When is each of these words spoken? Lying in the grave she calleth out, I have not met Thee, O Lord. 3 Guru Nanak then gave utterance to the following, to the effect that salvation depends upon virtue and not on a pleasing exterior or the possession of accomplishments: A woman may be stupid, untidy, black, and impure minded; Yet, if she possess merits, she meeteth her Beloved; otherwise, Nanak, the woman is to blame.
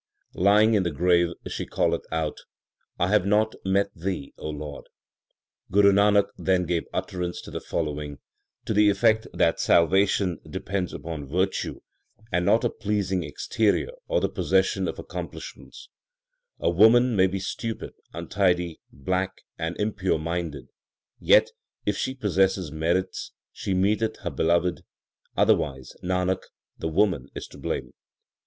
Lying 0.33 0.73
in 0.73 0.81
the 0.81 0.89
grave 0.89 1.29
she 1.47 1.67
calleth 1.67 2.07
out, 2.11 2.39
I 2.97 3.09
have 3.09 3.23
not 3.27 3.53
met 3.63 3.93
Thee, 3.93 4.33
O 4.39 4.49
Lord. 4.49 4.85
3 5.69 5.73
Guru 5.79 5.91
Nanak 5.91 6.25
then 6.39 6.65
gave 6.65 6.85
utterance 6.91 7.39
to 7.43 7.51
the 7.51 7.59
following, 7.61 8.17
to 8.65 8.73
the 8.73 8.89
effect 8.89 9.27
that 9.31 9.59
salvation 9.59 10.39
depends 10.49 10.91
upon 10.91 11.27
virtue 11.27 11.81
and 12.31 12.47
not 12.47 12.65
on 12.65 12.71
a 12.71 12.73
pleasing 12.73 13.21
exterior 13.21 13.91
or 14.07 14.19
the 14.19 14.27
possession 14.27 14.87
of 14.87 14.97
accomplishments: 14.97 15.87
A 16.59 16.71
woman 16.71 17.15
may 17.15 17.27
be 17.27 17.39
stupid, 17.39 17.93
untidy, 18.11 18.79
black, 18.91 19.43
and 19.59 19.77
impure 19.79 20.17
minded; 20.17 20.69
Yet, 21.19 21.51
if 21.85 21.95
she 21.95 22.15
possess 22.15 22.57
merits, 22.71 23.33
she 23.53 23.75
meeteth 23.75 24.17
her 24.21 24.31
Beloved; 24.31 24.81
otherwise, 25.37 25.93
Nanak, 26.03 26.41
the 26.75 26.87
woman 26.89 27.27
is 27.35 27.45
to 27.49 27.59
blame. 27.59 27.93